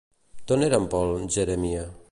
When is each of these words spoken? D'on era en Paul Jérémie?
D'on 0.51 0.63
era 0.69 0.79
en 0.79 0.87
Paul 0.95 1.15
Jérémie? 1.37 1.85